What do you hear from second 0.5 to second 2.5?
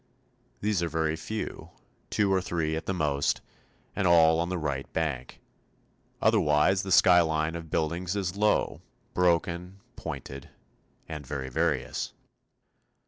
These are very few two or